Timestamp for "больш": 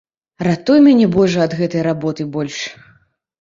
2.39-2.57